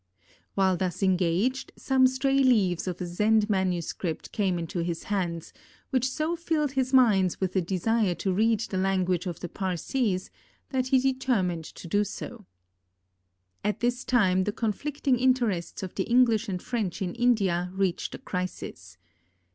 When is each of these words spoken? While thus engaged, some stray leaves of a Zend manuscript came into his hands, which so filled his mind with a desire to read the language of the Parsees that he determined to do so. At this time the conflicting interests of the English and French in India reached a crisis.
While 0.55 0.77
thus 0.77 1.03
engaged, 1.03 1.73
some 1.77 2.07
stray 2.07 2.39
leaves 2.39 2.87
of 2.87 2.99
a 3.01 3.05
Zend 3.05 3.51
manuscript 3.51 4.31
came 4.31 4.57
into 4.57 4.79
his 4.79 5.03
hands, 5.03 5.53
which 5.91 6.09
so 6.09 6.35
filled 6.35 6.71
his 6.71 6.91
mind 6.91 7.37
with 7.39 7.55
a 7.55 7.61
desire 7.61 8.15
to 8.15 8.33
read 8.33 8.61
the 8.61 8.79
language 8.79 9.27
of 9.27 9.41
the 9.41 9.47
Parsees 9.47 10.31
that 10.69 10.87
he 10.87 10.97
determined 10.99 11.65
to 11.65 11.87
do 11.87 12.03
so. 12.03 12.47
At 13.63 13.81
this 13.81 14.03
time 14.03 14.45
the 14.45 14.51
conflicting 14.51 15.19
interests 15.19 15.83
of 15.83 15.93
the 15.93 16.09
English 16.09 16.49
and 16.49 16.59
French 16.63 17.03
in 17.03 17.13
India 17.13 17.69
reached 17.75 18.15
a 18.15 18.17
crisis. 18.17 18.97